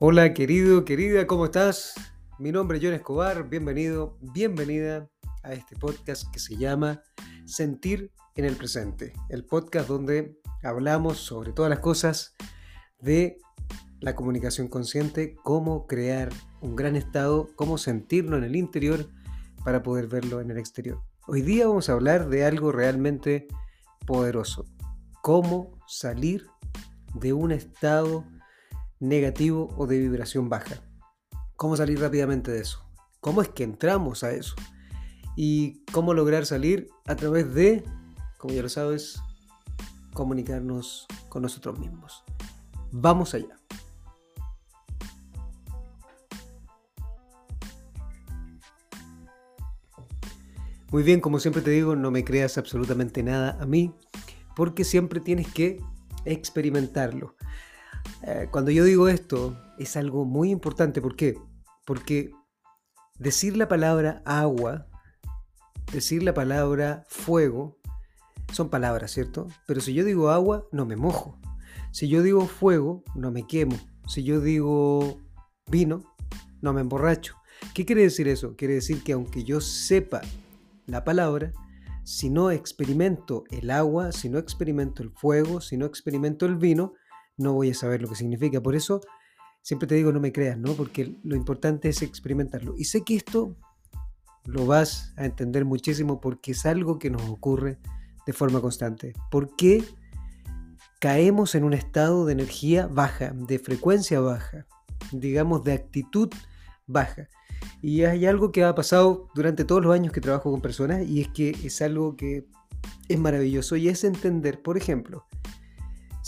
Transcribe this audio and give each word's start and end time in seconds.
Hola 0.00 0.32
querido, 0.32 0.84
querida, 0.84 1.26
¿cómo 1.26 1.46
estás? 1.46 1.92
Mi 2.38 2.52
nombre 2.52 2.78
es 2.78 2.84
John 2.84 2.94
Escobar, 2.94 3.48
bienvenido, 3.48 4.16
bienvenida 4.20 5.10
a 5.42 5.54
este 5.54 5.74
podcast 5.74 6.32
que 6.32 6.38
se 6.38 6.56
llama 6.56 7.02
Sentir 7.46 8.12
en 8.36 8.44
el 8.44 8.54
Presente, 8.54 9.12
el 9.28 9.44
podcast 9.44 9.88
donde 9.88 10.38
hablamos 10.62 11.18
sobre 11.18 11.52
todas 11.52 11.68
las 11.68 11.80
cosas 11.80 12.36
de 13.00 13.38
la 13.98 14.14
comunicación 14.14 14.68
consciente, 14.68 15.34
cómo 15.42 15.88
crear 15.88 16.28
un 16.60 16.76
gran 16.76 16.94
estado, 16.94 17.48
cómo 17.56 17.76
sentirlo 17.76 18.36
en 18.36 18.44
el 18.44 18.54
interior 18.54 19.10
para 19.64 19.82
poder 19.82 20.06
verlo 20.06 20.40
en 20.40 20.52
el 20.52 20.58
exterior. 20.58 21.02
Hoy 21.26 21.42
día 21.42 21.66
vamos 21.66 21.88
a 21.88 21.94
hablar 21.94 22.28
de 22.28 22.44
algo 22.44 22.70
realmente 22.70 23.48
poderoso, 24.06 24.64
cómo 25.22 25.76
salir 25.88 26.46
de 27.14 27.32
un 27.32 27.50
estado 27.50 28.24
negativo 29.00 29.74
o 29.76 29.86
de 29.86 29.98
vibración 29.98 30.48
baja. 30.48 30.82
¿Cómo 31.56 31.76
salir 31.76 32.00
rápidamente 32.00 32.50
de 32.50 32.60
eso? 32.60 32.84
¿Cómo 33.20 33.42
es 33.42 33.48
que 33.48 33.64
entramos 33.64 34.22
a 34.24 34.32
eso? 34.32 34.54
Y 35.36 35.84
cómo 35.92 36.14
lograr 36.14 36.46
salir 36.46 36.88
a 37.06 37.16
través 37.16 37.52
de, 37.54 37.84
como 38.38 38.54
ya 38.54 38.62
lo 38.62 38.68
sabes, 38.68 39.20
comunicarnos 40.12 41.06
con 41.28 41.42
nosotros 41.42 41.78
mismos. 41.78 42.24
Vamos 42.90 43.34
allá. 43.34 43.56
Muy 50.90 51.02
bien, 51.02 51.20
como 51.20 51.38
siempre 51.38 51.60
te 51.60 51.70
digo, 51.70 51.96
no 51.96 52.10
me 52.10 52.24
creas 52.24 52.56
absolutamente 52.56 53.22
nada 53.22 53.58
a 53.60 53.66
mí, 53.66 53.92
porque 54.56 54.84
siempre 54.84 55.20
tienes 55.20 55.52
que 55.52 55.82
experimentarlo. 56.24 57.36
Eh, 58.22 58.48
cuando 58.50 58.70
yo 58.70 58.84
digo 58.84 59.08
esto, 59.08 59.56
es 59.78 59.96
algo 59.96 60.24
muy 60.24 60.50
importante. 60.50 61.00
¿Por 61.00 61.16
qué? 61.16 61.38
Porque 61.86 62.30
decir 63.18 63.56
la 63.56 63.68
palabra 63.68 64.22
agua, 64.24 64.86
decir 65.92 66.22
la 66.22 66.34
palabra 66.34 67.04
fuego, 67.08 67.78
son 68.52 68.70
palabras, 68.70 69.12
¿cierto? 69.12 69.48
Pero 69.66 69.80
si 69.80 69.94
yo 69.94 70.04
digo 70.04 70.30
agua, 70.30 70.66
no 70.72 70.86
me 70.86 70.96
mojo. 70.96 71.38
Si 71.90 72.08
yo 72.08 72.22
digo 72.22 72.46
fuego, 72.46 73.02
no 73.14 73.30
me 73.30 73.46
quemo. 73.46 73.78
Si 74.06 74.22
yo 74.24 74.40
digo 74.40 75.20
vino, 75.70 76.02
no 76.60 76.72
me 76.72 76.80
emborracho. 76.80 77.34
¿Qué 77.74 77.84
quiere 77.84 78.02
decir 78.02 78.28
eso? 78.28 78.56
Quiere 78.56 78.74
decir 78.74 79.02
que 79.02 79.12
aunque 79.12 79.44
yo 79.44 79.60
sepa 79.60 80.20
la 80.86 81.04
palabra, 81.04 81.52
si 82.04 82.30
no 82.30 82.50
experimento 82.50 83.44
el 83.50 83.70
agua, 83.70 84.12
si 84.12 84.28
no 84.28 84.38
experimento 84.38 85.02
el 85.02 85.10
fuego, 85.10 85.60
si 85.60 85.76
no 85.76 85.84
experimento 85.84 86.46
el 86.46 86.56
vino, 86.56 86.94
no 87.38 87.54
voy 87.54 87.70
a 87.70 87.74
saber 87.74 88.02
lo 88.02 88.08
que 88.08 88.16
significa. 88.16 88.60
Por 88.60 88.76
eso 88.76 89.00
siempre 89.62 89.86
te 89.86 89.94
digo 89.94 90.12
no 90.12 90.20
me 90.20 90.32
creas, 90.32 90.58
¿no? 90.58 90.74
Porque 90.74 91.16
lo 91.22 91.36
importante 91.36 91.88
es 91.88 92.02
experimentarlo. 92.02 92.74
Y 92.76 92.84
sé 92.84 93.02
que 93.02 93.16
esto 93.16 93.56
lo 94.44 94.66
vas 94.66 95.12
a 95.16 95.24
entender 95.24 95.64
muchísimo 95.64 96.20
porque 96.20 96.52
es 96.52 96.66
algo 96.66 96.98
que 96.98 97.10
nos 97.10 97.22
ocurre 97.28 97.78
de 98.26 98.32
forma 98.32 98.60
constante. 98.60 99.14
¿Por 99.30 99.56
qué 99.56 99.84
caemos 101.00 101.54
en 101.54 101.64
un 101.64 101.74
estado 101.74 102.26
de 102.26 102.32
energía 102.32 102.86
baja, 102.86 103.32
de 103.34 103.58
frecuencia 103.58 104.20
baja, 104.20 104.66
digamos 105.12 105.64
de 105.64 105.72
actitud 105.72 106.30
baja? 106.86 107.28
Y 107.82 108.04
hay 108.04 108.26
algo 108.26 108.50
que 108.52 108.64
ha 108.64 108.74
pasado 108.74 109.28
durante 109.34 109.64
todos 109.64 109.82
los 109.82 109.94
años 109.94 110.12
que 110.12 110.20
trabajo 110.20 110.50
con 110.50 110.60
personas 110.60 111.06
y 111.06 111.20
es 111.20 111.28
que 111.28 111.50
es 111.62 111.82
algo 111.82 112.16
que 112.16 112.46
es 113.08 113.18
maravilloso 113.18 113.76
y 113.76 113.88
es 113.88 114.04
entender, 114.04 114.62
por 114.62 114.76
ejemplo, 114.76 115.26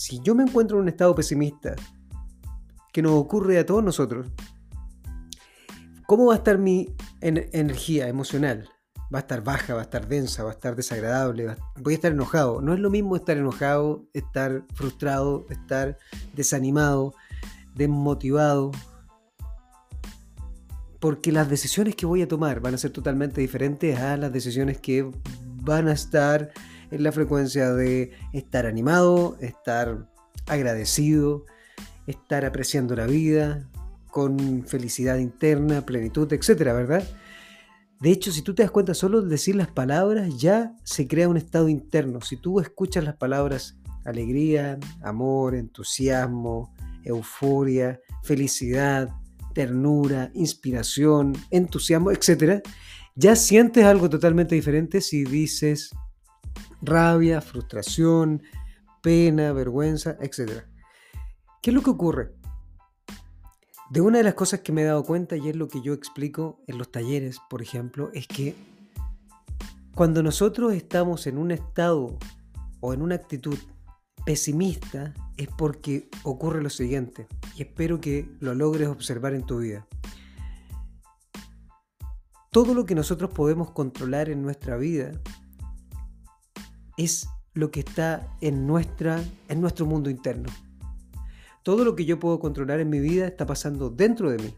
si 0.00 0.18
yo 0.20 0.34
me 0.34 0.44
encuentro 0.44 0.78
en 0.78 0.84
un 0.84 0.88
estado 0.88 1.14
pesimista, 1.14 1.76
que 2.90 3.02
nos 3.02 3.12
ocurre 3.12 3.58
a 3.58 3.66
todos 3.66 3.84
nosotros, 3.84 4.28
¿cómo 6.06 6.24
va 6.24 6.32
a 6.32 6.36
estar 6.38 6.56
mi 6.56 6.88
energía 7.20 8.08
emocional? 8.08 8.66
Va 9.14 9.18
a 9.18 9.20
estar 9.20 9.44
baja, 9.44 9.74
va 9.74 9.80
a 9.80 9.82
estar 9.82 10.08
densa, 10.08 10.42
va 10.42 10.52
a 10.52 10.52
estar 10.54 10.74
desagradable, 10.74 11.54
voy 11.76 11.92
a 11.92 11.96
estar 11.96 12.12
enojado. 12.12 12.62
No 12.62 12.72
es 12.72 12.80
lo 12.80 12.88
mismo 12.88 13.14
estar 13.14 13.36
enojado, 13.36 14.06
estar 14.14 14.64
frustrado, 14.72 15.44
estar 15.50 15.98
desanimado, 16.32 17.12
desmotivado, 17.74 18.70
porque 20.98 21.30
las 21.30 21.50
decisiones 21.50 21.94
que 21.94 22.06
voy 22.06 22.22
a 22.22 22.28
tomar 22.28 22.60
van 22.60 22.72
a 22.72 22.78
ser 22.78 22.90
totalmente 22.90 23.42
diferentes 23.42 23.98
a 23.98 24.16
las 24.16 24.32
decisiones 24.32 24.80
que 24.80 25.10
van 25.62 25.88
a 25.88 25.92
estar 25.92 26.52
en 26.90 27.02
la 27.02 27.12
frecuencia 27.12 27.72
de 27.72 28.12
estar 28.32 28.66
animado, 28.66 29.36
estar 29.40 30.08
agradecido, 30.46 31.44
estar 32.06 32.44
apreciando 32.44 32.96
la 32.96 33.06
vida, 33.06 33.68
con 34.10 34.64
felicidad 34.66 35.18
interna, 35.18 35.86
plenitud, 35.86 36.32
etcétera, 36.32 36.72
¿verdad? 36.72 37.04
De 38.00 38.10
hecho, 38.10 38.32
si 38.32 38.42
tú 38.42 38.54
te 38.54 38.62
das 38.62 38.70
cuenta, 38.70 38.94
solo 38.94 39.22
decir 39.22 39.54
las 39.54 39.68
palabras 39.68 40.38
ya 40.38 40.74
se 40.84 41.06
crea 41.06 41.28
un 41.28 41.36
estado 41.36 41.68
interno. 41.68 42.20
Si 42.22 42.36
tú 42.36 42.60
escuchas 42.60 43.04
las 43.04 43.16
palabras 43.16 43.78
alegría, 44.04 44.78
amor, 45.02 45.54
entusiasmo, 45.54 46.74
euforia, 47.04 48.00
felicidad, 48.22 49.10
ternura, 49.54 50.30
inspiración, 50.34 51.34
entusiasmo, 51.50 52.10
etcétera, 52.10 52.62
ya 53.14 53.36
sientes 53.36 53.84
algo 53.84 54.08
totalmente 54.08 54.54
diferente 54.54 55.00
si 55.02 55.24
dices 55.24 55.90
rabia, 56.82 57.40
frustración, 57.40 58.42
pena, 59.02 59.52
vergüenza, 59.52 60.16
etc. 60.20 60.64
¿Qué 61.62 61.70
es 61.70 61.74
lo 61.74 61.82
que 61.82 61.90
ocurre? 61.90 62.32
De 63.90 64.00
una 64.00 64.18
de 64.18 64.24
las 64.24 64.34
cosas 64.34 64.60
que 64.60 64.72
me 64.72 64.82
he 64.82 64.84
dado 64.84 65.04
cuenta, 65.04 65.36
y 65.36 65.48
es 65.48 65.56
lo 65.56 65.68
que 65.68 65.82
yo 65.82 65.92
explico 65.92 66.60
en 66.66 66.78
los 66.78 66.92
talleres, 66.92 67.38
por 67.50 67.60
ejemplo, 67.60 68.10
es 68.14 68.26
que 68.26 68.54
cuando 69.94 70.22
nosotros 70.22 70.74
estamos 70.74 71.26
en 71.26 71.38
un 71.38 71.50
estado 71.50 72.16
o 72.80 72.94
en 72.94 73.02
una 73.02 73.16
actitud 73.16 73.58
pesimista, 74.24 75.12
es 75.36 75.48
porque 75.48 76.08
ocurre 76.22 76.62
lo 76.62 76.70
siguiente, 76.70 77.26
y 77.56 77.62
espero 77.62 78.00
que 78.00 78.30
lo 78.38 78.54
logres 78.54 78.88
observar 78.88 79.34
en 79.34 79.44
tu 79.44 79.58
vida. 79.58 79.86
Todo 82.52 82.74
lo 82.74 82.84
que 82.84 82.94
nosotros 82.94 83.30
podemos 83.30 83.70
controlar 83.70 84.28
en 84.28 84.42
nuestra 84.42 84.76
vida 84.76 85.12
es 87.04 87.28
lo 87.54 87.70
que 87.70 87.80
está 87.80 88.28
en, 88.40 88.66
nuestra, 88.66 89.22
en 89.48 89.60
nuestro 89.60 89.86
mundo 89.86 90.10
interno. 90.10 90.50
Todo 91.62 91.84
lo 91.84 91.96
que 91.96 92.04
yo 92.04 92.18
puedo 92.18 92.38
controlar 92.38 92.80
en 92.80 92.90
mi 92.90 93.00
vida 93.00 93.26
está 93.26 93.46
pasando 93.46 93.90
dentro 93.90 94.30
de 94.30 94.38
mí. 94.38 94.54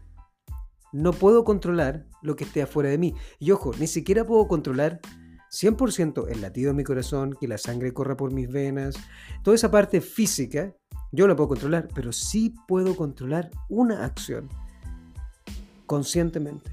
No 0.91 1.13
puedo 1.13 1.43
controlar 1.43 2.05
lo 2.21 2.35
que 2.35 2.43
esté 2.43 2.61
afuera 2.61 2.89
de 2.89 2.97
mí. 2.97 3.15
Y 3.39 3.51
ojo, 3.51 3.71
ni 3.79 3.87
siquiera 3.87 4.25
puedo 4.25 4.47
controlar 4.47 4.99
100% 5.51 6.29
el 6.29 6.41
latido 6.41 6.71
de 6.71 6.77
mi 6.77 6.83
corazón, 6.83 7.35
que 7.39 7.47
la 7.47 7.57
sangre 7.57 7.93
corra 7.93 8.15
por 8.15 8.31
mis 8.31 8.51
venas. 8.51 8.95
Toda 9.43 9.55
esa 9.55 9.71
parte 9.71 10.01
física, 10.01 10.75
yo 11.11 11.27
la 11.27 11.35
puedo 11.35 11.49
controlar, 11.49 11.87
pero 11.95 12.11
sí 12.11 12.53
puedo 12.67 12.95
controlar 12.95 13.49
una 13.69 14.05
acción 14.05 14.49
conscientemente. 15.85 16.71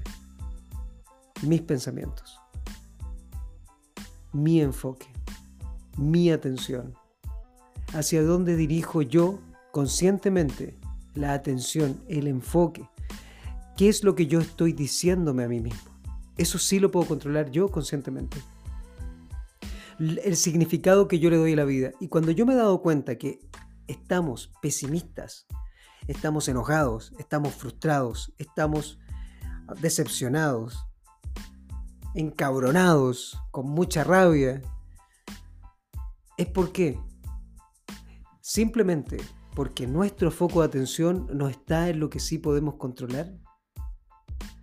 Mis 1.43 1.61
pensamientos. 1.61 2.39
Mi 4.33 4.61
enfoque 4.61 5.10
mi 5.97 6.31
atención? 6.31 6.93
¿Hacia 7.93 8.23
dónde 8.23 8.55
dirijo 8.55 9.01
yo 9.01 9.39
conscientemente 9.71 10.79
la 11.13 11.33
atención, 11.33 12.01
el 12.07 12.27
enfoque? 12.27 12.89
¿Qué 13.75 13.89
es 13.89 14.03
lo 14.03 14.15
que 14.15 14.27
yo 14.27 14.39
estoy 14.39 14.73
diciéndome 14.73 15.43
a 15.43 15.47
mí 15.47 15.59
mismo? 15.59 15.91
Eso 16.37 16.57
sí 16.57 16.79
lo 16.79 16.91
puedo 16.91 17.07
controlar 17.07 17.51
yo 17.51 17.69
conscientemente. 17.69 18.37
El 19.99 20.35
significado 20.35 21.07
que 21.07 21.19
yo 21.19 21.29
le 21.29 21.37
doy 21.37 21.53
a 21.53 21.57
la 21.57 21.65
vida. 21.65 21.91
Y 21.99 22.07
cuando 22.07 22.31
yo 22.31 22.45
me 22.45 22.53
he 22.53 22.57
dado 22.57 22.81
cuenta 22.81 23.17
que 23.17 23.39
estamos 23.87 24.51
pesimistas, 24.61 25.45
estamos 26.07 26.47
enojados, 26.47 27.13
estamos 27.19 27.53
frustrados, 27.53 28.33
estamos 28.37 28.99
decepcionados, 29.79 30.85
encabronados, 32.15 33.39
con 33.51 33.69
mucha 33.69 34.03
rabia, 34.03 34.61
es 36.41 36.47
porque 36.47 36.99
simplemente 38.41 39.17
porque 39.55 39.85
nuestro 39.85 40.31
foco 40.31 40.61
de 40.61 40.67
atención 40.67 41.27
no 41.33 41.49
está 41.49 41.89
en 41.89 41.99
lo 41.99 42.09
que 42.09 42.19
sí 42.19 42.39
podemos 42.39 42.75
controlar, 42.75 43.33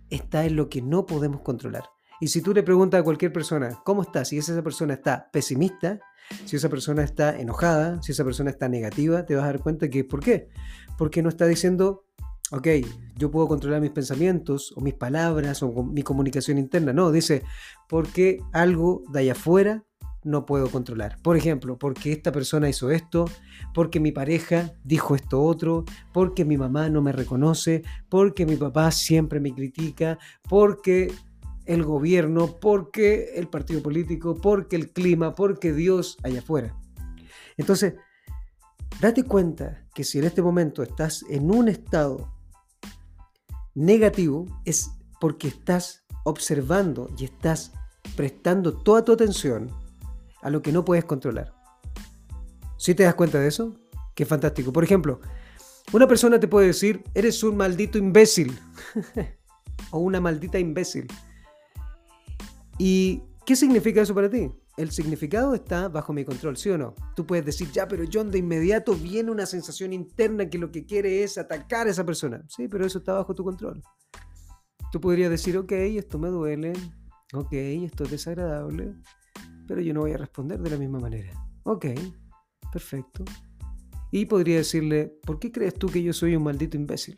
está 0.09 0.45
en 0.45 0.55
lo 0.55 0.67
que 0.67 0.81
no 0.81 1.05
podemos 1.05 1.41
controlar. 1.41 1.83
Y 2.19 2.27
si 2.27 2.41
tú 2.41 2.53
le 2.53 2.63
preguntas 2.63 2.99
a 2.99 3.03
cualquier 3.03 3.31
persona, 3.31 3.79
¿cómo 3.85 4.01
está? 4.01 4.25
Si 4.25 4.37
esa 4.37 4.61
persona 4.61 4.95
está 4.95 5.29
pesimista, 5.31 5.99
si 6.45 6.57
esa 6.57 6.67
persona 6.67 7.03
está 7.03 7.39
enojada, 7.39 8.01
si 8.01 8.11
esa 8.11 8.25
persona 8.25 8.49
está 8.49 8.67
negativa, 8.67 9.25
te 9.25 9.35
vas 9.35 9.43
a 9.43 9.47
dar 9.47 9.59
cuenta 9.59 9.89
que 9.89 10.03
¿por 10.03 10.19
qué? 10.19 10.49
Porque 10.97 11.21
no 11.21 11.29
está 11.29 11.45
diciendo, 11.45 12.07
ok, 12.51 12.67
yo 13.15 13.31
puedo 13.31 13.47
controlar 13.47 13.79
mis 13.79 13.91
pensamientos 13.91 14.73
o 14.75 14.81
mis 14.81 14.95
palabras 14.95 15.63
o 15.63 15.71
mi 15.83 16.01
comunicación 16.01 16.57
interna. 16.57 16.91
No, 16.91 17.11
dice, 17.11 17.43
porque 17.87 18.39
algo 18.51 19.03
de 19.13 19.19
allá 19.19 19.31
afuera 19.31 19.85
no 20.23 20.45
puedo 20.45 20.69
controlar. 20.69 21.17
Por 21.21 21.37
ejemplo, 21.37 21.77
porque 21.77 22.11
esta 22.11 22.31
persona 22.31 22.69
hizo 22.69 22.91
esto, 22.91 23.25
porque 23.73 23.99
mi 23.99 24.11
pareja 24.11 24.73
dijo 24.83 25.15
esto 25.15 25.41
otro, 25.41 25.85
porque 26.13 26.45
mi 26.45 26.57
mamá 26.57 26.89
no 26.89 27.01
me 27.01 27.11
reconoce, 27.11 27.83
porque 28.09 28.45
mi 28.45 28.55
papá 28.55 28.91
siempre 28.91 29.39
me 29.39 29.53
critica, 29.53 30.17
porque 30.47 31.11
el 31.65 31.83
gobierno, 31.83 32.57
porque 32.59 33.33
el 33.35 33.47
partido 33.47 33.81
político, 33.81 34.35
porque 34.35 34.75
el 34.75 34.91
clima, 34.91 35.35
porque 35.35 35.71
Dios 35.71 36.17
allá 36.23 36.39
afuera. 36.39 36.75
Entonces, 37.57 37.93
date 38.99 39.23
cuenta 39.23 39.85
que 39.93 40.03
si 40.03 40.19
en 40.19 40.25
este 40.25 40.41
momento 40.41 40.81
estás 40.81 41.23
en 41.29 41.51
un 41.51 41.67
estado 41.67 42.33
negativo, 43.75 44.45
es 44.65 44.91
porque 45.21 45.47
estás 45.47 46.03
observando 46.23 47.09
y 47.17 47.25
estás 47.25 47.71
prestando 48.15 48.73
toda 48.73 49.03
tu 49.03 49.13
atención 49.13 49.69
a 50.41 50.49
lo 50.49 50.61
que 50.61 50.71
no 50.71 50.85
puedes 50.85 51.05
controlar. 51.05 51.53
¿Sí 52.77 52.95
te 52.95 53.03
das 53.03 53.15
cuenta 53.15 53.39
de 53.39 53.47
eso? 53.47 53.75
Qué 54.15 54.25
fantástico. 54.25 54.71
Por 54.71 54.83
ejemplo, 54.83 55.19
una 55.91 56.07
persona 56.07 56.39
te 56.39 56.47
puede 56.47 56.67
decir, 56.67 57.03
eres 57.13 57.43
un 57.43 57.57
maldito 57.57 57.97
imbécil 57.97 58.57
o 59.91 59.99
una 59.99 60.21
maldita 60.21 60.59
imbécil. 60.59 61.07
¿Y 62.77 63.23
qué 63.45 63.55
significa 63.55 64.01
eso 64.01 64.15
para 64.15 64.29
ti? 64.29 64.51
El 64.77 64.91
significado 64.91 65.53
está 65.53 65.89
bajo 65.89 66.13
mi 66.13 66.23
control, 66.23 66.55
¿sí 66.55 66.69
o 66.69 66.77
no? 66.77 66.95
Tú 67.15 67.25
puedes 67.25 67.45
decir, 67.45 67.69
ya, 67.71 67.87
pero 67.87 68.05
John, 68.11 68.31
de 68.31 68.37
inmediato 68.37 68.93
viene 68.93 69.29
una 69.31 69.45
sensación 69.45 69.91
interna 69.91 70.49
que 70.49 70.57
lo 70.57 70.71
que 70.71 70.85
quiere 70.85 71.23
es 71.23 71.37
atacar 71.37 71.87
a 71.87 71.89
esa 71.89 72.05
persona. 72.05 72.45
Sí, 72.47 72.69
pero 72.69 72.85
eso 72.85 72.99
está 72.99 73.13
bajo 73.13 73.35
tu 73.35 73.43
control. 73.43 73.81
Tú 74.91 75.01
podrías 75.01 75.29
decir, 75.29 75.57
ok, 75.57 75.71
esto 75.71 76.17
me 76.17 76.29
duele, 76.29 76.73
ok, 77.33 77.51
esto 77.51 78.05
es 78.05 78.11
desagradable, 78.11 78.95
pero 79.69 79.81
yo 79.81 79.93
no 79.93 79.99
voy 79.99 80.13
a 80.13 80.17
responder 80.17 80.59
de 80.59 80.71
la 80.71 80.77
misma 80.77 80.99
manera. 80.99 81.31
Ok, 81.61 81.85
perfecto. 82.73 83.23
Y 84.11 84.25
podría 84.25 84.57
decirle, 84.57 85.13
¿por 85.23 85.37
qué 85.37 85.51
crees 85.51 85.75
tú 85.75 85.85
que 85.89 86.01
yo 86.01 86.11
soy 86.11 86.35
un 86.35 86.41
maldito 86.41 86.75
imbécil? 86.75 87.15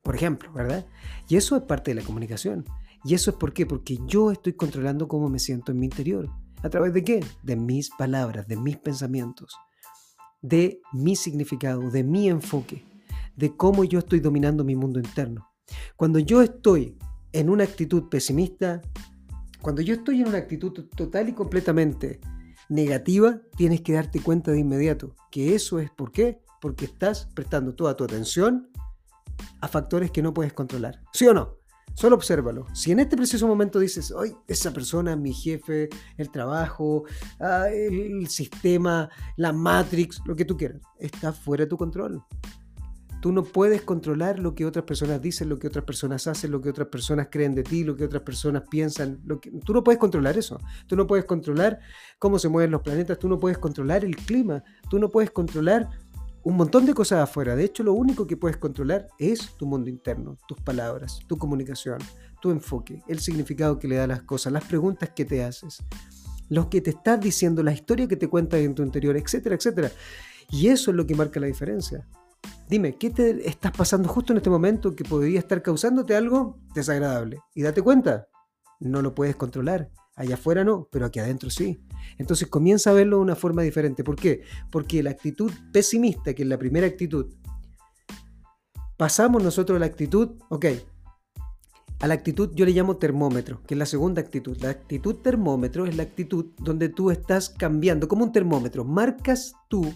Por 0.00 0.14
ejemplo, 0.14 0.52
¿verdad? 0.52 0.86
Y 1.28 1.34
eso 1.34 1.56
es 1.56 1.62
parte 1.62 1.90
de 1.90 1.96
la 2.00 2.06
comunicación. 2.06 2.64
¿Y 3.04 3.14
eso 3.14 3.32
es 3.32 3.36
por 3.36 3.52
qué? 3.52 3.66
Porque 3.66 3.98
yo 4.06 4.30
estoy 4.30 4.52
controlando 4.52 5.08
cómo 5.08 5.28
me 5.28 5.40
siento 5.40 5.72
en 5.72 5.80
mi 5.80 5.86
interior. 5.86 6.30
¿A 6.62 6.70
través 6.70 6.94
de 6.94 7.02
qué? 7.02 7.24
De 7.42 7.56
mis 7.56 7.90
palabras, 7.90 8.46
de 8.46 8.56
mis 8.56 8.76
pensamientos, 8.76 9.56
de 10.40 10.80
mi 10.92 11.16
significado, 11.16 11.90
de 11.90 12.04
mi 12.04 12.28
enfoque, 12.28 12.84
de 13.34 13.56
cómo 13.56 13.82
yo 13.82 13.98
estoy 13.98 14.20
dominando 14.20 14.62
mi 14.62 14.76
mundo 14.76 15.00
interno. 15.00 15.50
Cuando 15.96 16.20
yo 16.20 16.40
estoy 16.40 16.96
en 17.32 17.50
una 17.50 17.64
actitud 17.64 18.08
pesimista, 18.08 18.80
cuando 19.60 19.82
yo 19.82 19.94
estoy 19.94 20.20
en 20.22 20.28
una 20.28 20.38
actitud 20.38 20.72
total 20.96 21.28
y 21.28 21.32
completamente 21.32 22.20
negativa, 22.68 23.40
tienes 23.56 23.80
que 23.82 23.92
darte 23.92 24.20
cuenta 24.20 24.52
de 24.52 24.60
inmediato 24.60 25.14
que 25.30 25.54
eso 25.54 25.78
es 25.78 25.90
por 25.90 26.12
qué, 26.12 26.40
porque 26.60 26.86
estás 26.86 27.26
prestando 27.34 27.74
toda 27.74 27.96
tu 27.96 28.04
atención 28.04 28.70
a 29.60 29.68
factores 29.68 30.10
que 30.10 30.22
no 30.22 30.34
puedes 30.34 30.52
controlar. 30.52 31.00
¿Sí 31.12 31.26
o 31.26 31.34
no? 31.34 31.58
Solo 31.94 32.16
obsérvalo. 32.16 32.66
Si 32.72 32.92
en 32.92 33.00
este 33.00 33.16
preciso 33.16 33.46
momento 33.46 33.78
dices, 33.78 34.10
hoy 34.12 34.34
esa 34.46 34.72
persona, 34.72 35.16
mi 35.16 35.34
jefe, 35.34 35.88
el 36.16 36.30
trabajo, 36.30 37.04
ah, 37.40 37.68
el 37.68 38.28
sistema, 38.28 39.10
la 39.36 39.52
Matrix, 39.52 40.20
lo 40.24 40.36
que 40.36 40.44
tú 40.44 40.56
quieras, 40.56 40.80
está 40.98 41.32
fuera 41.32 41.64
de 41.64 41.70
tu 41.70 41.76
control. 41.76 42.22
Tú 43.20 43.32
no 43.32 43.44
puedes 43.44 43.82
controlar 43.82 44.38
lo 44.38 44.54
que 44.54 44.64
otras 44.64 44.84
personas 44.84 45.20
dicen, 45.20 45.48
lo 45.48 45.58
que 45.58 45.66
otras 45.66 45.84
personas 45.84 46.26
hacen, 46.26 46.50
lo 46.50 46.60
que 46.60 46.70
otras 46.70 46.88
personas 46.88 47.28
creen 47.30 47.54
de 47.54 47.62
ti, 47.62 47.84
lo 47.84 47.94
que 47.94 48.04
otras 48.04 48.22
personas 48.22 48.62
piensan. 48.70 49.20
Lo 49.24 49.40
que... 49.40 49.50
Tú 49.50 49.74
no 49.74 49.84
puedes 49.84 49.98
controlar 49.98 50.38
eso. 50.38 50.58
Tú 50.86 50.96
no 50.96 51.06
puedes 51.06 51.26
controlar 51.26 51.80
cómo 52.18 52.38
se 52.38 52.48
mueven 52.48 52.70
los 52.70 52.82
planetas, 52.82 53.18
tú 53.18 53.28
no 53.28 53.38
puedes 53.38 53.58
controlar 53.58 54.04
el 54.04 54.16
clima, 54.16 54.64
tú 54.88 54.98
no 54.98 55.10
puedes 55.10 55.30
controlar 55.30 55.90
un 56.42 56.56
montón 56.56 56.86
de 56.86 56.94
cosas 56.94 57.22
afuera. 57.22 57.54
De 57.54 57.64
hecho, 57.64 57.82
lo 57.82 57.92
único 57.92 58.26
que 58.26 58.36
puedes 58.36 58.56
controlar 58.56 59.08
es 59.18 59.54
tu 59.56 59.66
mundo 59.66 59.90
interno, 59.90 60.38
tus 60.48 60.58
palabras, 60.60 61.20
tu 61.26 61.36
comunicación, 61.36 61.98
tu 62.40 62.50
enfoque, 62.50 63.02
el 63.08 63.20
significado 63.20 63.78
que 63.78 63.88
le 63.88 63.96
da 63.96 64.04
a 64.04 64.08
las 64.08 64.22
cosas, 64.22 64.52
las 64.52 64.64
preguntas 64.64 65.10
que 65.10 65.24
te 65.24 65.44
haces, 65.44 65.82
lo 66.48 66.70
que 66.70 66.80
te 66.80 66.90
estás 66.90 67.20
diciendo, 67.20 67.62
la 67.62 67.72
historia 67.72 68.08
que 68.08 68.16
te 68.16 68.28
cuentas 68.28 68.60
en 68.60 68.74
tu 68.74 68.82
interior, 68.82 69.16
etcétera, 69.16 69.54
etcétera. 69.54 69.92
Y 70.50 70.68
eso 70.68 70.90
es 70.90 70.96
lo 70.96 71.06
que 71.06 71.14
marca 71.14 71.38
la 71.38 71.46
diferencia. 71.46 72.06
Dime, 72.70 72.94
¿qué 72.94 73.10
te 73.10 73.48
estás 73.48 73.72
pasando 73.72 74.08
justo 74.08 74.32
en 74.32 74.36
este 74.36 74.48
momento 74.48 74.94
que 74.94 75.02
podría 75.02 75.40
estar 75.40 75.60
causándote 75.60 76.14
algo 76.14 76.56
desagradable? 76.72 77.40
Y 77.52 77.62
date 77.62 77.82
cuenta, 77.82 78.28
no 78.78 79.02
lo 79.02 79.12
puedes 79.12 79.34
controlar. 79.34 79.90
Allá 80.14 80.34
afuera 80.34 80.62
no, 80.62 80.86
pero 80.88 81.06
aquí 81.06 81.18
adentro 81.18 81.50
sí. 81.50 81.82
Entonces 82.16 82.46
comienza 82.46 82.90
a 82.90 82.92
verlo 82.92 83.16
de 83.16 83.22
una 83.22 83.34
forma 83.34 83.62
diferente. 83.62 84.04
¿Por 84.04 84.14
qué? 84.14 84.42
Porque 84.70 85.02
la 85.02 85.10
actitud 85.10 85.50
pesimista, 85.72 86.32
que 86.32 86.44
es 86.44 86.48
la 86.48 86.58
primera 86.58 86.86
actitud, 86.86 87.34
pasamos 88.96 89.42
nosotros 89.42 89.74
a 89.74 89.80
la 89.80 89.86
actitud, 89.86 90.36
ok, 90.48 90.66
a 91.98 92.06
la 92.06 92.14
actitud 92.14 92.52
yo 92.54 92.64
le 92.66 92.70
llamo 92.70 92.98
termómetro, 92.98 93.62
que 93.66 93.74
es 93.74 93.78
la 93.78 93.86
segunda 93.86 94.22
actitud. 94.22 94.56
La 94.60 94.70
actitud 94.70 95.16
termómetro 95.16 95.86
es 95.86 95.96
la 95.96 96.04
actitud 96.04 96.52
donde 96.58 96.88
tú 96.88 97.10
estás 97.10 97.50
cambiando, 97.50 98.06
como 98.06 98.22
un 98.22 98.30
termómetro, 98.30 98.84
marcas 98.84 99.54
tú 99.68 99.92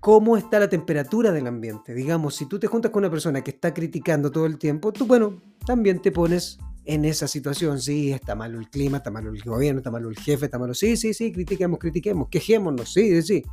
cómo 0.00 0.36
está 0.36 0.58
la 0.58 0.68
temperatura 0.68 1.30
del 1.30 1.46
ambiente. 1.46 1.94
Digamos, 1.94 2.34
si 2.34 2.46
tú 2.46 2.58
te 2.58 2.66
juntas 2.66 2.90
con 2.90 3.02
una 3.02 3.10
persona 3.10 3.42
que 3.42 3.50
está 3.50 3.72
criticando 3.72 4.30
todo 4.30 4.46
el 4.46 4.58
tiempo, 4.58 4.92
tú, 4.92 5.06
bueno, 5.06 5.40
también 5.66 6.00
te 6.00 6.10
pones 6.10 6.58
en 6.86 7.04
esa 7.04 7.28
situación. 7.28 7.80
Sí, 7.80 8.10
está 8.12 8.34
malo 8.34 8.58
el 8.58 8.68
clima, 8.68 8.98
está 8.98 9.10
malo 9.10 9.30
el 9.30 9.42
gobierno, 9.42 9.80
está 9.80 9.90
malo 9.90 10.08
el 10.08 10.16
jefe, 10.16 10.46
está 10.46 10.58
malo. 10.58 10.74
Sí, 10.74 10.96
sí, 10.96 11.14
sí, 11.14 11.30
critiquemos, 11.30 11.78
critiquemos, 11.78 12.28
quejémonos, 12.28 12.92
sí, 12.92 13.22
sí. 13.22 13.44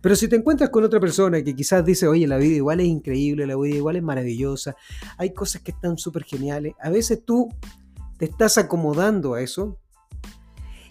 Pero 0.00 0.16
si 0.16 0.28
te 0.28 0.36
encuentras 0.36 0.70
con 0.70 0.84
otra 0.84 1.00
persona 1.00 1.42
que 1.42 1.54
quizás 1.54 1.84
dice, 1.84 2.06
oye, 2.06 2.26
la 2.26 2.36
vida 2.36 2.56
igual 2.56 2.80
es 2.80 2.86
increíble, 2.86 3.46
la 3.46 3.56
vida 3.56 3.76
igual 3.76 3.96
es 3.96 4.02
maravillosa, 4.02 4.76
hay 5.16 5.32
cosas 5.32 5.62
que 5.62 5.70
están 5.70 5.96
súper 5.96 6.24
geniales, 6.24 6.74
a 6.80 6.90
veces 6.90 7.24
tú 7.24 7.48
te 8.18 8.26
estás 8.26 8.58
acomodando 8.58 9.34
a 9.34 9.40
eso 9.40 9.78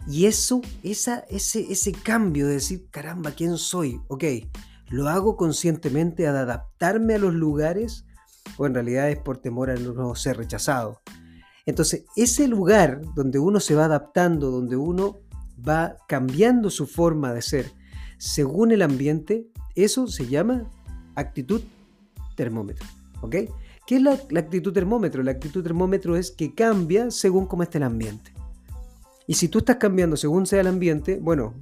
y 0.07 0.25
eso, 0.25 0.61
esa, 0.83 1.19
ese, 1.29 1.71
ese 1.71 1.91
cambio 1.91 2.47
de 2.47 2.53
decir, 2.53 2.87
caramba, 2.89 3.31
¿quién 3.31 3.57
soy? 3.57 3.99
Ok, 4.07 4.23
¿Lo 4.91 5.07
hago 5.07 5.37
conscientemente 5.37 6.27
al 6.27 6.35
adaptarme 6.35 7.15
a 7.15 7.17
los 7.17 7.33
lugares 7.33 8.05
o 8.57 8.65
en 8.65 8.73
realidad 8.73 9.09
es 9.09 9.17
por 9.17 9.37
temor 9.37 9.69
a 9.69 9.75
no 9.75 10.13
ser 10.15 10.37
rechazado? 10.37 11.01
Entonces, 11.65 12.05
ese 12.17 12.47
lugar 12.47 13.01
donde 13.15 13.39
uno 13.39 13.59
se 13.59 13.73
va 13.73 13.85
adaptando, 13.85 14.51
donde 14.51 14.75
uno 14.75 15.19
va 15.67 15.95
cambiando 16.07 16.69
su 16.69 16.87
forma 16.87 17.33
de 17.33 17.41
ser 17.41 17.71
según 18.17 18.71
el 18.71 18.81
ambiente, 18.81 19.47
eso 19.75 20.07
se 20.07 20.27
llama 20.27 20.69
actitud 21.15 21.61
termómetro. 22.35 22.85
¿Ok? 23.21 23.35
¿Qué 23.87 23.95
es 23.95 24.01
la, 24.01 24.11
actitud 24.11 24.73
termómetro? 24.73 25.23
La 25.23 25.31
actitud 25.31 25.63
termómetro 25.63 26.15
es 26.15 26.31
que 26.31 26.53
cambia 26.53 27.11
según 27.11 27.45
cómo 27.45 27.63
esté 27.63 27.77
el 27.77 27.85
ambiente. 27.85 28.33
Y 29.25 29.35
si 29.35 29.47
tú 29.47 29.59
estás 29.59 29.77
cambiando 29.77 30.17
según 30.17 30.45
sea 30.45 30.61
el 30.61 30.67
ambiente, 30.67 31.19
bueno, 31.21 31.53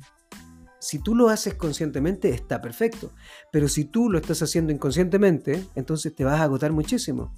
si 0.79 0.99
tú 0.99 1.15
lo 1.15 1.29
haces 1.29 1.55
conscientemente, 1.55 2.29
está 2.29 2.61
perfecto. 2.61 3.11
Pero 3.51 3.67
si 3.67 3.85
tú 3.85 4.09
lo 4.09 4.17
estás 4.17 4.41
haciendo 4.41 4.71
inconscientemente, 4.71 5.65
entonces 5.75 6.15
te 6.15 6.23
vas 6.23 6.39
a 6.39 6.43
agotar 6.43 6.71
muchísimo. 6.71 7.33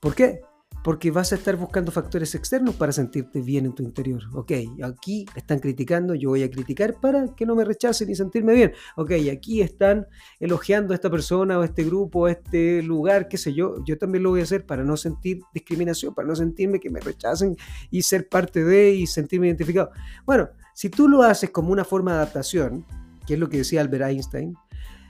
¿Por 0.00 0.14
qué? 0.14 0.42
Porque 0.82 1.10
vas 1.10 1.32
a 1.32 1.34
estar 1.34 1.56
buscando 1.56 1.92
factores 1.92 2.34
externos 2.34 2.74
para 2.74 2.92
sentirte 2.92 3.40
bien 3.40 3.66
en 3.66 3.74
tu 3.74 3.82
interior. 3.82 4.22
Ok, 4.32 4.52
aquí 4.82 5.26
están 5.36 5.58
criticando, 5.58 6.14
yo 6.14 6.30
voy 6.30 6.42
a 6.42 6.50
criticar 6.50 6.98
para 7.00 7.34
que 7.34 7.44
no 7.44 7.54
me 7.54 7.64
rechacen 7.64 8.08
y 8.08 8.14
sentirme 8.14 8.54
bien. 8.54 8.72
Ok, 8.96 9.12
aquí 9.32 9.60
están 9.60 10.06
elogiando 10.38 10.92
a 10.92 10.96
esta 10.96 11.10
persona 11.10 11.58
o 11.58 11.62
a 11.62 11.66
este 11.66 11.84
grupo, 11.84 12.26
a 12.26 12.30
este 12.32 12.82
lugar, 12.82 13.28
qué 13.28 13.36
sé 13.36 13.52
yo. 13.52 13.76
Yo 13.84 13.98
también 13.98 14.22
lo 14.22 14.30
voy 14.30 14.40
a 14.40 14.44
hacer 14.44 14.64
para 14.64 14.82
no 14.82 14.96
sentir 14.96 15.40
discriminación, 15.52 16.14
para 16.14 16.26
no 16.26 16.34
sentirme 16.34 16.80
que 16.80 16.88
me 16.88 17.00
rechacen 17.00 17.56
y 17.90 18.02
ser 18.02 18.28
parte 18.28 18.64
de 18.64 18.94
y 18.94 19.06
sentirme 19.06 19.48
identificado. 19.48 19.90
Bueno, 20.24 20.48
si 20.74 20.88
tú 20.88 21.08
lo 21.08 21.22
haces 21.22 21.50
como 21.50 21.72
una 21.72 21.84
forma 21.84 22.12
de 22.12 22.18
adaptación, 22.18 22.86
que 23.26 23.34
es 23.34 23.40
lo 23.40 23.50
que 23.50 23.58
decía 23.58 23.82
Albert 23.82 24.04
Einstein, 24.04 24.54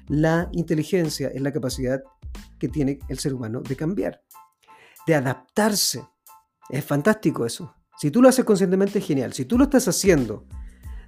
la 0.08 0.48
inteligencia 0.52 1.28
es 1.28 1.40
la 1.40 1.52
capacidad 1.52 2.02
que 2.58 2.68
tiene 2.68 2.98
el 3.08 3.18
ser 3.20 3.34
humano 3.34 3.60
de 3.60 3.76
cambiar, 3.76 4.20
de 5.10 5.16
adaptarse. 5.16 6.06
Es 6.68 6.84
fantástico 6.84 7.44
eso. 7.44 7.74
Si 7.98 8.12
tú 8.12 8.22
lo 8.22 8.28
haces 8.28 8.44
conscientemente 8.44 9.00
es 9.00 9.06
genial. 9.06 9.32
Si 9.32 9.44
tú 9.44 9.58
lo 9.58 9.64
estás 9.64 9.88
haciendo 9.88 10.46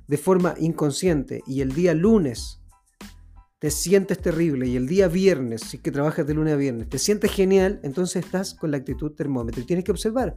de 0.08 0.18
forma 0.18 0.56
inconsciente 0.58 1.40
y 1.46 1.60
el 1.60 1.72
día 1.72 1.94
lunes 1.94 2.60
te 3.60 3.70
sientes 3.70 4.18
terrible 4.18 4.66
y 4.66 4.74
el 4.74 4.88
día 4.88 5.06
viernes, 5.06 5.60
si 5.60 5.78
que 5.78 5.92
trabajas 5.92 6.26
de 6.26 6.34
lunes 6.34 6.52
a 6.52 6.56
viernes, 6.56 6.88
te 6.88 6.98
sientes 6.98 7.30
genial, 7.30 7.78
entonces 7.84 8.24
estás 8.24 8.54
con 8.54 8.72
la 8.72 8.78
actitud 8.78 9.12
termómetro 9.12 9.62
y 9.62 9.66
tienes 9.66 9.84
que 9.84 9.92
observar 9.92 10.36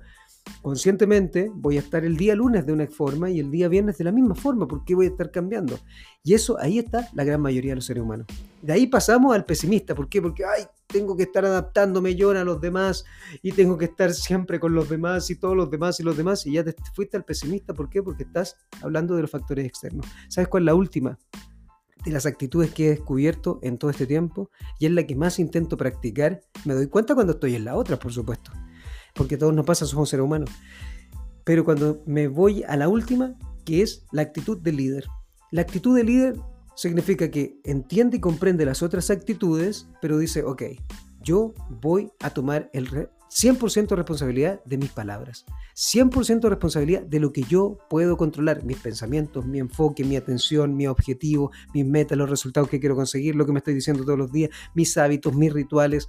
conscientemente 0.61 1.51
voy 1.53 1.77
a 1.77 1.79
estar 1.79 2.05
el 2.05 2.17
día 2.17 2.35
lunes 2.35 2.65
de 2.65 2.73
una 2.73 2.87
forma 2.87 3.29
y 3.29 3.39
el 3.39 3.51
día 3.51 3.67
viernes 3.67 3.97
de 3.97 4.03
la 4.03 4.11
misma 4.11 4.35
forma, 4.35 4.67
porque 4.67 4.95
voy 4.95 5.07
a 5.07 5.09
estar 5.09 5.31
cambiando. 5.31 5.79
Y 6.23 6.33
eso 6.33 6.57
ahí 6.59 6.79
está 6.79 7.09
la 7.13 7.23
gran 7.23 7.41
mayoría 7.41 7.71
de 7.71 7.75
los 7.75 7.85
seres 7.85 8.03
humanos. 8.03 8.27
De 8.61 8.73
ahí 8.73 8.87
pasamos 8.87 9.33
al 9.33 9.45
pesimista, 9.45 9.95
¿por 9.95 10.09
qué? 10.09 10.21
Porque, 10.21 10.43
ay, 10.45 10.63
tengo 10.95 11.17
que 11.17 11.23
estar 11.23 11.43
adaptándome 11.43 12.15
yo 12.15 12.31
a 12.31 12.45
los 12.45 12.61
demás 12.61 13.03
y 13.41 13.51
tengo 13.51 13.77
que 13.77 13.83
estar 13.83 14.13
siempre 14.13 14.61
con 14.61 14.73
los 14.73 14.87
demás 14.87 15.29
y 15.29 15.35
todos 15.35 15.53
los 15.53 15.69
demás 15.69 15.99
y 15.99 16.03
los 16.03 16.15
demás 16.15 16.45
y 16.45 16.53
ya 16.53 16.63
te 16.63 16.73
fuiste 16.93 17.17
al 17.17 17.25
pesimista. 17.25 17.73
¿Por 17.73 17.89
qué? 17.89 18.01
Porque 18.01 18.23
estás 18.23 18.55
hablando 18.81 19.13
de 19.13 19.23
los 19.23 19.29
factores 19.29 19.65
externos. 19.65 20.05
¿Sabes 20.29 20.47
cuál 20.47 20.63
es 20.63 20.67
la 20.67 20.75
última? 20.75 21.19
de 22.05 22.11
las 22.11 22.27
actitudes 22.27 22.71
que 22.71 22.85
he 22.85 22.89
descubierto 22.91 23.57
en 23.63 23.79
todo 23.79 23.89
este 23.89 24.05
tiempo 24.05 24.51
y 24.77 24.85
es 24.85 24.91
la 24.91 25.07
que 25.07 25.15
más 25.15 25.39
intento 25.39 25.75
practicar. 25.75 26.39
Me 26.63 26.75
doy 26.75 26.85
cuenta 26.85 27.15
cuando 27.15 27.33
estoy 27.33 27.55
en 27.55 27.65
la 27.65 27.75
otra, 27.75 27.97
por 27.97 28.13
supuesto, 28.13 28.51
porque 29.15 29.37
todos 29.37 29.55
nos 29.55 29.65
pasa, 29.65 29.87
somos 29.87 30.09
seres 30.09 30.23
humanos. 30.23 30.51
Pero 31.43 31.65
cuando 31.65 32.03
me 32.05 32.27
voy 32.27 32.61
a 32.61 32.77
la 32.77 32.89
última, 32.89 33.33
que 33.65 33.81
es 33.81 34.05
la 34.11 34.21
actitud 34.21 34.61
del 34.61 34.77
líder. 34.77 35.07
La 35.49 35.61
actitud 35.61 35.95
del 35.95 36.05
líder 36.05 36.35
significa 36.75 37.31
que 37.31 37.59
entiende 37.63 38.17
y 38.17 38.19
comprende 38.19 38.65
las 38.65 38.83
otras 38.83 39.09
actitudes, 39.09 39.87
pero 40.01 40.17
dice, 40.17 40.43
ok, 40.43 40.63
yo 41.21 41.53
voy 41.81 42.11
a 42.19 42.29
tomar 42.29 42.69
el 42.73 42.87
100% 42.87 43.95
responsabilidad 43.95 44.63
de 44.63 44.77
mis 44.77 44.91
palabras, 44.91 45.45
100% 45.75 46.47
responsabilidad 46.47 47.01
de 47.01 47.19
lo 47.19 47.33
que 47.33 47.41
yo 47.41 47.79
puedo 47.89 48.15
controlar, 48.15 48.63
mis 48.63 48.77
pensamientos, 48.77 49.45
mi 49.45 49.59
enfoque, 49.59 50.03
mi 50.03 50.15
atención, 50.15 50.77
mi 50.77 50.87
objetivo, 50.87 51.51
mis 51.73 51.85
metas, 51.85 52.17
los 52.17 52.29
resultados 52.29 52.69
que 52.69 52.79
quiero 52.79 52.95
conseguir, 52.95 53.35
lo 53.35 53.45
que 53.45 53.51
me 53.51 53.59
estoy 53.59 53.73
diciendo 53.73 54.05
todos 54.05 54.19
los 54.19 54.31
días, 54.31 54.51
mis 54.73 54.95
hábitos, 54.97 55.33
mis 55.33 55.51
rituales, 55.51 56.07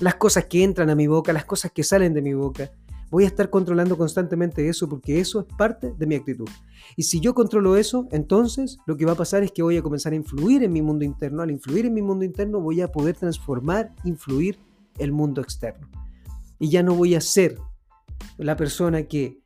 las 0.00 0.16
cosas 0.16 0.46
que 0.46 0.64
entran 0.64 0.90
a 0.90 0.94
mi 0.94 1.06
boca, 1.06 1.32
las 1.32 1.44
cosas 1.44 1.70
que 1.70 1.84
salen 1.84 2.14
de 2.14 2.22
mi 2.22 2.32
boca. 2.32 2.72
Voy 3.14 3.22
a 3.22 3.28
estar 3.28 3.48
controlando 3.48 3.96
constantemente 3.96 4.68
eso 4.68 4.88
porque 4.88 5.20
eso 5.20 5.38
es 5.38 5.46
parte 5.56 5.94
de 5.96 6.04
mi 6.04 6.16
actitud. 6.16 6.48
Y 6.96 7.04
si 7.04 7.20
yo 7.20 7.32
controlo 7.32 7.76
eso, 7.76 8.08
entonces 8.10 8.78
lo 8.86 8.96
que 8.96 9.06
va 9.06 9.12
a 9.12 9.14
pasar 9.14 9.44
es 9.44 9.52
que 9.52 9.62
voy 9.62 9.76
a 9.76 9.82
comenzar 9.82 10.12
a 10.12 10.16
influir 10.16 10.64
en 10.64 10.72
mi 10.72 10.82
mundo 10.82 11.04
interno. 11.04 11.40
Al 11.40 11.52
influir 11.52 11.86
en 11.86 11.94
mi 11.94 12.02
mundo 12.02 12.24
interno 12.24 12.58
voy 12.58 12.80
a 12.80 12.90
poder 12.90 13.14
transformar, 13.14 13.94
influir 14.02 14.58
el 14.98 15.12
mundo 15.12 15.42
externo. 15.42 15.88
Y 16.58 16.70
ya 16.70 16.82
no 16.82 16.96
voy 16.96 17.14
a 17.14 17.20
ser 17.20 17.56
la 18.36 18.56
persona 18.56 19.04
que 19.04 19.40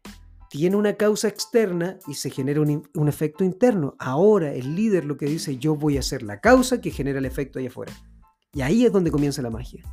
tiene 0.49 0.75
una 0.77 0.95
causa 0.95 1.29
externa 1.29 1.99
y 2.07 2.15
se 2.15 2.31
genera 2.31 2.63
un, 2.63 3.07
efecto 3.07 3.45
interno. 3.45 3.97
Ahora 3.99 4.55
el 4.55 4.77
líder 4.77 5.05
lo 5.05 5.19
que 5.19 5.27
dice, 5.27 5.59
yo 5.59 5.77
voy 5.77 5.99
a 5.99 6.03
ser 6.03 6.23
la 6.23 6.41
causa 6.41 6.81
que 6.81 6.91
genera 6.91 7.19
el 7.19 7.27
efecto 7.27 7.59
allá 7.59 7.69
afuera. 7.69 7.93
Y 8.55 8.63
ahí 8.63 8.87
es 8.87 8.93
donde 8.93 9.11
comienza 9.11 9.43
la 9.43 9.51
magia. 9.51 9.85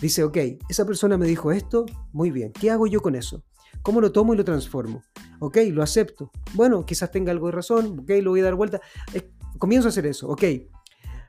Dice, 0.00 0.24
ok, 0.24 0.36
esa 0.68 0.84
persona 0.84 1.16
me 1.16 1.26
dijo 1.26 1.52
esto, 1.52 1.86
muy 2.12 2.30
bien, 2.30 2.52
¿qué 2.52 2.70
hago 2.70 2.86
yo 2.86 3.00
con 3.00 3.14
eso? 3.14 3.44
¿Cómo 3.82 4.00
lo 4.00 4.12
tomo 4.12 4.34
y 4.34 4.36
lo 4.36 4.44
transformo? 4.44 5.02
Ok, 5.40 5.58
lo 5.70 5.82
acepto. 5.82 6.30
Bueno, 6.54 6.84
quizás 6.84 7.10
tenga 7.10 7.32
algo 7.32 7.46
de 7.46 7.52
razón, 7.52 8.00
ok, 8.00 8.10
lo 8.22 8.30
voy 8.30 8.40
a 8.40 8.44
dar 8.44 8.54
vuelta. 8.54 8.80
comienzo 9.58 9.88
a 9.88 9.90
hacer 9.90 10.06
eso, 10.06 10.28
ok. 10.28 10.42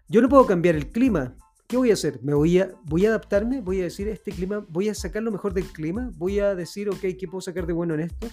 Yo 0.07 0.21
no 0.21 0.29
puedo 0.29 0.45
cambiar 0.45 0.75
el 0.75 0.91
clima. 0.91 1.35
¿Qué 1.67 1.77
voy 1.77 1.89
a 1.89 1.93
hacer? 1.93 2.19
¿Me 2.21 2.33
voy 2.33 2.59
a, 2.59 2.71
voy 2.83 3.05
a 3.05 3.09
adaptarme? 3.09 3.59
¿Voy 3.59 3.81
a 3.81 3.85
decir 3.85 4.07
este 4.07 4.31
clima? 4.31 4.63
¿Voy 4.69 4.87
a 4.87 4.93
sacar 4.93 5.23
lo 5.23 5.31
mejor 5.31 5.53
del 5.53 5.65
clima? 5.65 6.11
¿Voy 6.15 6.39
a 6.39 6.53
decir, 6.53 6.89
ok, 6.89 6.99
qué 7.19 7.27
puedo 7.27 7.41
sacar 7.41 7.65
de 7.65 7.73
bueno 7.73 7.95
en 7.95 8.01
esto? 8.01 8.27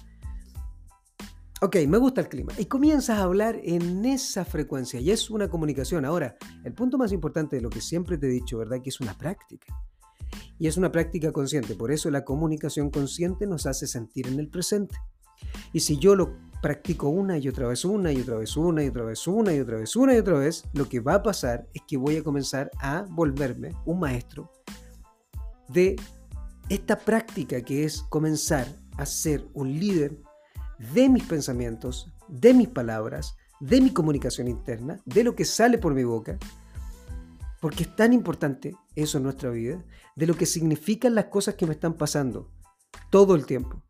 Ok, 1.63 1.77
me 1.89 1.97
gusta 1.97 2.21
el 2.21 2.29
clima. 2.29 2.53
Y 2.59 2.67
comienzas 2.67 3.19
a 3.19 3.23
hablar 3.23 3.59
en 3.63 4.05
esa 4.05 4.45
frecuencia 4.45 5.01
y 5.01 5.11
es 5.11 5.31
una 5.31 5.49
comunicación. 5.49 6.05
Ahora, 6.05 6.37
el 6.65 6.75
punto 6.75 6.99
más 6.99 7.13
importante 7.13 7.57
de 7.57 7.63
lo 7.63 7.71
que 7.71 7.81
siempre 7.81 8.19
te 8.19 8.27
he 8.27 8.31
dicho, 8.31 8.59
¿verdad? 8.59 8.83
Que 8.83 8.91
es 8.91 9.01
una 9.01 9.17
práctica. 9.17 9.75
Y 10.59 10.69
es 10.69 10.77
una 10.77 10.93
práctica 10.93 11.33
consciente, 11.33 11.75
por 11.75 11.91
eso 11.91 12.11
la 12.11 12.25
comunicación 12.25 12.91
consciente 12.91 13.47
nos 13.47 13.67
hace 13.67 13.87
sentir 13.87 14.29
en 14.29 14.39
el 14.39 14.49
presente. 14.49 14.97
Y 15.73 15.81
si 15.81 15.99
yo 15.99 16.15
lo 16.15 16.37
practico 16.63 17.09
una 17.09 17.37
y 17.39 17.49
otra 17.49 17.67
vez, 17.67 17.85
una 17.85 18.13
y 18.13 18.21
otra 18.21 18.37
vez, 18.37 18.57
una 18.57 18.85
y 18.85 18.89
otra 18.89 19.05
vez, 19.05 19.27
una 19.27 19.53
y 19.53 19.61
otra 19.61 19.77
vez, 19.77 19.97
una 19.97 20.15
y 20.15 20.19
otra 20.19 20.39
vez, 20.39 20.65
lo 20.73 20.89
que 20.89 21.01
va 21.01 21.15
a 21.15 21.23
pasar 21.23 21.69
es 21.75 21.83
que 21.89 21.97
voy 21.97 22.17
a 22.17 22.23
comenzar 22.23 22.71
a 22.79 23.05
volverme 23.11 23.71
un 23.85 23.99
maestro 23.99 24.51
de 25.69 25.97
esta 26.69 26.97
práctica 26.97 27.61
que 27.61 27.85
es 27.85 28.03
comenzar 28.03 28.67
a 28.97 29.07
ser 29.07 29.45
un 29.55 29.79
líder 29.79 30.17
de 30.95 31.09
mis 31.09 31.25
pensamientos, 31.25 32.13
de 32.29 32.55
mis 32.55 32.69
palabras, 32.69 33.37
de 33.61 33.81
mi 33.81 33.93
comunicación 33.93 34.49
interna, 34.49 35.01
de 35.05 35.25
lo 35.25 35.35
que 35.35 35.45
sale 35.45 35.79
por 35.79 35.95
mi 35.95 36.05
boca, 36.05 36.39
porque 37.63 37.85
es 37.85 37.95
tan 37.95 38.13
importante 38.13 38.75
eso 38.97 39.19
en 39.19 39.23
nuestra 39.23 39.49
vida, 39.51 39.85
de 40.17 40.27
lo 40.27 40.35
que 40.35 40.47
significan 40.47 41.15
las 41.15 41.27
cosas 41.27 41.55
que 41.55 41.65
me 41.65 41.75
están 41.75 41.95
pasando 41.95 42.51
todo 43.09 43.37
el 43.37 43.47
tiempo. 43.47 43.81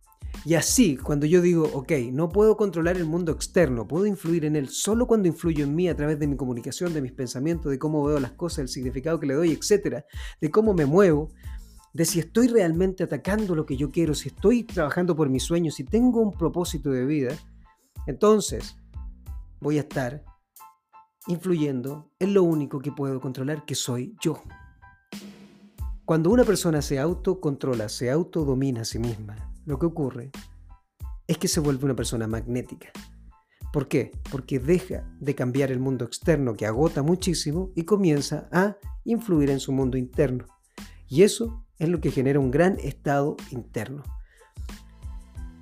Y 0.44 0.54
así, 0.54 0.98
cuando 0.98 1.24
yo 1.24 1.40
digo, 1.40 1.70
ok, 1.72 1.92
no 2.12 2.28
puedo 2.28 2.58
controlar 2.58 2.98
el 2.98 3.06
mundo 3.06 3.32
externo, 3.32 3.88
puedo 3.88 4.04
influir 4.04 4.44
en 4.44 4.56
él 4.56 4.68
solo 4.68 5.06
cuando 5.06 5.26
influyo 5.26 5.64
en 5.64 5.74
mí 5.74 5.88
a 5.88 5.96
través 5.96 6.18
de 6.18 6.26
mi 6.26 6.36
comunicación, 6.36 6.92
de 6.92 7.00
mis 7.00 7.12
pensamientos, 7.12 7.72
de 7.72 7.78
cómo 7.78 8.04
veo 8.04 8.20
las 8.20 8.32
cosas, 8.32 8.58
el 8.58 8.68
significado 8.68 9.18
que 9.18 9.26
le 9.26 9.34
doy, 9.34 9.52
etcétera, 9.52 10.04
de 10.38 10.50
cómo 10.50 10.74
me 10.74 10.84
muevo, 10.84 11.30
de 11.94 12.04
si 12.04 12.18
estoy 12.18 12.48
realmente 12.48 13.04
atacando 13.04 13.54
lo 13.54 13.64
que 13.64 13.78
yo 13.78 13.90
quiero, 13.90 14.14
si 14.14 14.28
estoy 14.28 14.64
trabajando 14.64 15.16
por 15.16 15.30
mis 15.30 15.44
sueños, 15.44 15.76
si 15.76 15.84
tengo 15.84 16.20
un 16.20 16.32
propósito 16.32 16.90
de 16.90 17.06
vida, 17.06 17.34
entonces 18.06 18.76
voy 19.60 19.78
a 19.78 19.80
estar 19.80 20.22
influyendo 21.26 22.10
en 22.18 22.34
lo 22.34 22.42
único 22.42 22.80
que 22.80 22.92
puedo 22.92 23.20
controlar, 23.20 23.64
que 23.64 23.74
soy 23.74 24.16
yo. 24.20 24.42
Cuando 26.04 26.30
una 26.30 26.44
persona 26.44 26.82
se 26.82 26.98
autocontrola, 26.98 27.88
se 27.88 28.10
autodomina 28.10 28.82
a 28.82 28.84
sí 28.84 28.98
misma, 28.98 29.36
lo 29.64 29.78
que 29.78 29.86
ocurre 29.86 30.30
es 31.26 31.38
que 31.38 31.48
se 31.48 31.60
vuelve 31.60 31.84
una 31.84 31.96
persona 31.96 32.26
magnética. 32.26 32.90
¿Por 33.72 33.88
qué? 33.88 34.12
Porque 34.30 34.58
deja 34.58 35.08
de 35.18 35.34
cambiar 35.34 35.70
el 35.70 35.78
mundo 35.78 36.04
externo 36.04 36.54
que 36.54 36.66
agota 36.66 37.02
muchísimo 37.02 37.70
y 37.74 37.84
comienza 37.84 38.48
a 38.52 38.76
influir 39.04 39.48
en 39.50 39.60
su 39.60 39.72
mundo 39.72 39.96
interno. 39.96 40.44
Y 41.08 41.22
eso 41.22 41.64
es 41.78 41.88
lo 41.88 42.00
que 42.00 42.10
genera 42.10 42.38
un 42.38 42.50
gran 42.50 42.78
estado 42.80 43.36
interno. 43.50 44.02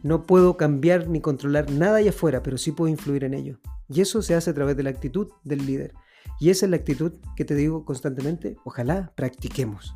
No 0.02 0.26
puedo 0.26 0.57
cambiar 0.57 1.09
ni 1.09 1.21
controlar 1.21 1.71
nada 1.71 1.99
allá 1.99 2.11
afuera, 2.11 2.43
pero 2.43 2.59
sí 2.59 2.73
puedo 2.73 2.90
influir 2.90 3.25
en 3.25 3.35
ello. 3.35 3.61
Y 3.90 4.00
eso 4.00 4.23
se 4.23 4.35
hace 4.35 4.50
a 4.50 4.54
través 4.54 4.76
de 4.76 4.85
la 4.85 4.90
actitud 4.90 5.28
del 5.42 5.66
líder. 5.66 5.92
Y 6.38 6.50
esa 6.50 6.66
es 6.66 6.70
la 6.70 6.76
actitud 6.76 7.12
que 7.37 7.44
te 7.44 7.54
digo 7.54 7.85
constantemente, 7.85 8.56
ojalá 8.64 9.12
practiquemos. 9.16 9.94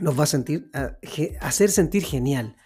Nos 0.00 0.18
va 0.18 0.24
a, 0.24 0.26
sentir, 0.26 0.70
a, 0.72 0.96
hacer 1.40 1.70
sentir 1.70 2.02
genial. 2.02 2.56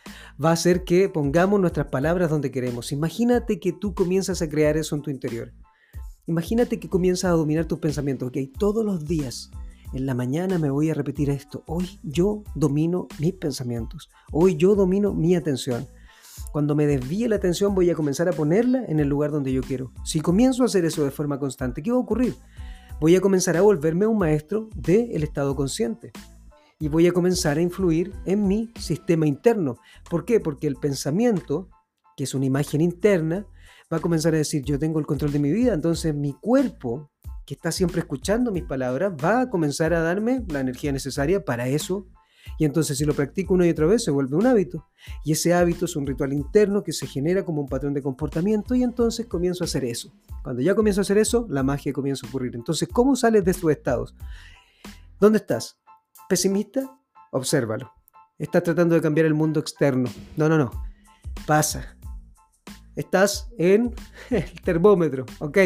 Va 0.43 0.51
a 0.51 0.53
hacer 0.53 0.85
que 0.85 1.09
pongamos 1.09 1.61
nuestras 1.61 1.89
palabras 1.89 2.31
donde 2.31 2.53
queremos. 2.53 2.93
Imagínate 2.93 3.59
que 3.59 3.73
tú 3.73 3.95
comienzas 3.95 4.41
a 4.43 4.49
crear 4.49 4.77
eso 4.77 4.95
en 4.95 5.03
tu 5.03 5.11
interior. 5.11 5.53
Imagínate 6.27 6.79
que 6.79 6.89
comienzas 6.89 7.31
a 7.31 7.35
dominar 7.35 7.65
tus 7.65 7.81
pensamientos. 7.81 8.29
Ok, 8.29 8.39
todos 8.59 8.85
los 8.85 9.05
días 9.07 9.51
en 9.93 10.07
la 10.07 10.15
mañana 10.15 10.59
me 10.59 10.71
voy 10.71 10.91
a 10.91 10.95
repetir 10.95 11.31
esto. 11.31 11.65
Hoy 11.67 11.99
yo 12.03 12.45
domino 12.55 13.09
mis 13.19 13.35
pensamientos. 13.35 14.09
Hoy 14.33 14.57
yo 14.57 14.75
domino 14.75 15.13
mi 15.13 15.35
atención. 15.35 15.87
Cuando 16.55 16.77
me 16.77 16.87
desvíe 16.87 17.27
la 17.27 17.35
atención 17.35 17.75
voy 17.75 17.91
a 17.91 17.97
comenzar 17.97 18.29
a 18.29 18.33
ponerla 18.33 18.85
en 18.87 19.01
el 19.01 19.09
lugar 19.09 19.33
donde 19.33 19.53
yo 19.53 19.61
quiero. 19.61 19.91
Si 20.05 20.21
comienzo 20.21 20.63
a 20.63 20.67
hacer 20.67 20.85
eso 20.85 21.03
de 21.03 21.11
forma 21.11 21.41
constante, 21.41 21.83
¿qué 21.83 21.91
va 21.91 21.97
a 21.97 22.01
ocurrir? 22.01 22.37
Voy 23.01 23.17
a 23.17 23.21
comenzar 23.21 23.57
a 23.57 23.63
volverme 23.63 24.07
un 24.07 24.19
maestro 24.19 24.69
del 24.77 25.25
estado 25.25 25.57
consciente. 25.57 26.13
Y 26.79 26.87
voy 26.87 27.09
a 27.09 27.13
comenzar 27.13 27.59
a 27.59 27.61
influir 27.61 28.13
en 28.25 28.47
mi 28.47 28.71
sistema 28.79 29.27
interno. 29.27 29.79
¿Por 30.09 30.25
qué? 30.25 30.39
Porque 30.39 30.69
el 30.69 30.77
pensamiento, 30.77 31.71
que 32.17 32.23
es 32.23 32.35
una 32.35 32.47
imagen 32.47 32.81
interna, 32.81 33.49
va 33.93 33.97
a 33.97 34.01
comenzar 34.01 34.33
a 34.35 34.39
decir, 34.39 34.63
yo 34.63 34.79
tengo 34.79 35.01
el 35.01 35.07
control 35.07 35.33
de 35.33 35.41
mi 35.41 35.51
vida, 35.51 35.75
entonces 35.75 36.15
mi 36.15 36.35
cuerpo, 36.35 37.11
que 37.47 37.55
está 37.55 37.73
siempre 37.73 37.99
escuchando 37.99 38.53
mis 38.53 38.63
palabras, 38.63 39.13
va 39.13 39.41
a 39.41 39.51
comenzar 39.51 39.93
a 39.93 40.03
darme 40.03 40.45
la 40.47 40.61
energía 40.61 40.93
necesaria 40.93 41.45
para 41.45 41.67
eso 41.67 42.07
y 42.59 42.65
entonces 42.65 42.99
si 42.99 43.05
lo 43.05 43.15
practico 43.15 43.55
una 43.55 43.67
y 43.67 43.71
otra 43.71 43.87
vez 43.87 44.05
se 44.05 44.11
vuelve 44.11 44.37
un 44.37 44.47
hábito. 44.47 44.87
Y 45.25 45.33
ese 45.33 45.55
hábito 45.55 45.85
es 45.85 45.97
un 45.97 46.07
ritual 46.07 46.33
interno 46.33 46.83
que 46.83 46.93
se 46.93 47.07
genera 47.07 47.45
como 47.45 47.61
un 47.61 47.69
patrón 47.69 47.95
de 47.95 48.03
comportamiento 48.03 48.75
y 48.75 48.83
entonces 48.83 49.27
comienzo 49.27 49.65
a 49.65 49.67
hacer 49.67 49.85
eso. 49.85 50.13
Cuando 50.43 50.63
ya 50.63 50.75
comienzo 50.75 51.01
a 51.01 51.03
hacer 51.03 51.19
eso, 51.19 51.47
la 51.49 51.63
magia 51.63 51.93
comienza 51.93 52.27
a 52.27 52.29
ocurrir. 52.29 52.55
Entonces, 52.55 52.89
¿cómo 52.93 53.17
sales 53.17 53.45
de 53.45 53.51
estos 53.51 53.71
estados? 53.71 54.15
¿Dónde 55.21 55.39
estás? 55.39 55.79
¿Pesimista? 56.29 56.99
Obsérvalo. 57.33 57.93
Estás 58.39 58.63
tratando 58.63 58.95
de 58.95 59.01
cambiar 59.01 59.27
el 59.27 59.35
mundo 59.35 59.61
externo. 59.61 60.09
No, 60.37 60.49
no, 60.49 60.59
no. 60.59 60.71
Pasa. 61.47 61.97
Estás 62.97 63.51
en 63.59 63.95
el 64.31 64.61
termómetro. 64.61 65.27
Ok, 65.41 65.59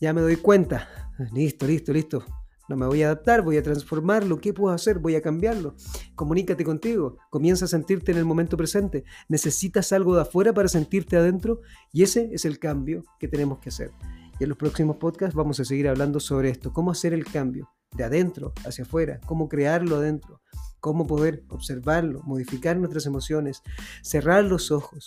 ya 0.00 0.12
me 0.12 0.20
doy 0.20 0.36
cuenta. 0.36 0.88
Listo, 1.32 1.66
listo, 1.66 1.92
listo. 1.92 2.24
No 2.68 2.76
me 2.76 2.86
voy 2.86 3.02
a 3.02 3.06
adaptar, 3.06 3.42
voy 3.42 3.56
a 3.56 3.62
transformarlo. 3.62 4.40
¿Qué 4.40 4.52
puedo 4.52 4.74
hacer? 4.74 4.98
Voy 4.98 5.14
a 5.14 5.22
cambiarlo. 5.22 5.76
Comunícate 6.14 6.64
contigo. 6.64 7.16
Comienza 7.30 7.66
a 7.66 7.68
sentirte 7.68 8.12
en 8.12 8.18
el 8.18 8.24
momento 8.24 8.56
presente. 8.56 9.04
Necesitas 9.28 9.92
algo 9.92 10.16
de 10.16 10.22
afuera 10.22 10.52
para 10.52 10.68
sentirte 10.68 11.16
adentro 11.16 11.60
y 11.92 12.02
ese 12.02 12.30
es 12.32 12.44
el 12.44 12.58
cambio 12.58 13.04
que 13.20 13.28
tenemos 13.28 13.58
que 13.60 13.68
hacer. 13.68 13.92
Y 14.38 14.42
en 14.42 14.48
los 14.48 14.58
próximos 14.58 14.96
podcasts 14.96 15.34
vamos 15.34 15.60
a 15.60 15.64
seguir 15.64 15.88
hablando 15.88 16.18
sobre 16.20 16.50
esto. 16.50 16.72
Cómo 16.72 16.90
hacer 16.90 17.14
el 17.14 17.24
cambio 17.24 17.70
de 17.94 18.04
adentro 18.04 18.52
hacia 18.64 18.84
afuera. 18.84 19.20
Cómo 19.26 19.48
crearlo 19.48 19.96
adentro. 19.96 20.42
Cómo 20.80 21.06
poder 21.06 21.44
observarlo, 21.48 22.22
modificar 22.24 22.76
nuestras 22.76 23.06
emociones, 23.06 23.62
cerrar 24.02 24.44
los 24.44 24.70
ojos 24.70 25.06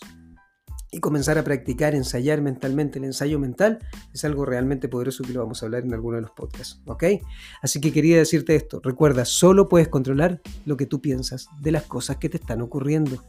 y 0.92 1.00
comenzar 1.00 1.38
a 1.38 1.44
practicar, 1.44 1.94
ensayar 1.94 2.42
mentalmente 2.42 3.00
el 3.00 3.06
ensayo 3.06 3.40
mental 3.40 3.80
es 4.14 4.26
algo 4.26 4.46
realmente 4.46 4.88
poderoso 4.88 5.24
que 5.24 5.34
lo 5.34 5.42
vamos 5.42 5.62
a 5.62 5.66
hablar 5.66 5.84
en 5.84 5.94
alguno 5.94 6.16
de 6.16 6.24
los 6.24 6.32
podcasts, 6.32 6.82
¿ok? 6.86 7.04
Así 7.62 7.80
que 7.80 7.94
quería 7.94 8.18
decirte 8.18 8.56
esto, 8.56 8.82
recuerda, 8.84 9.26
solo 9.26 9.70
puedes 9.70 9.88
controlar 9.88 10.42
lo 10.66 10.78
que 10.78 10.86
tú 10.86 11.02
piensas 11.02 11.48
de 11.62 11.72
las 11.72 11.84
cosas 11.84 12.18
que 12.18 12.30
te 12.30 12.38
están 12.38 12.62
ocurriendo. 12.62 13.24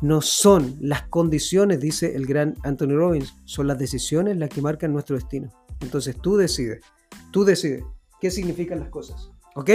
No 0.00 0.22
son 0.22 0.76
las 0.80 1.02
condiciones, 1.08 1.80
dice 1.80 2.16
el 2.16 2.26
gran 2.26 2.54
Anthony 2.62 2.96
Robbins, 2.96 3.34
son 3.44 3.66
las 3.66 3.78
decisiones 3.78 4.36
las 4.38 4.48
que 4.48 4.62
marcan 4.62 4.92
nuestro 4.92 5.16
destino. 5.16 5.50
Entonces 5.80 6.16
tú 6.20 6.36
decides, 6.36 6.82
tú 7.30 7.44
decides 7.44 7.84
qué 8.20 8.30
significan 8.30 8.80
las 8.80 8.88
cosas, 8.88 9.30
¿ok? 9.54 9.70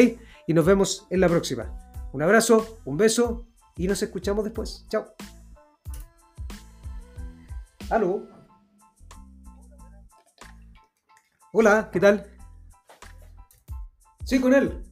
Y 0.48 0.53
nos 0.53 0.65
vemos 0.65 1.06
en 1.10 1.20
la 1.20 1.29
próxima. 1.29 1.72
Un 2.13 2.22
abrazo, 2.24 2.79
un 2.86 2.98
beso 2.98 3.46
y 3.75 3.88
nos 3.88 4.01
escuchamos 4.01 4.44
después. 4.44 4.86
Chao. 4.89 5.13
¿Aló? 7.89 8.27
Hola, 11.53 11.89
¿qué 11.91 12.01
tal? 12.01 12.29
Sí, 14.25 14.41
con 14.41 14.53
él. 14.53 14.87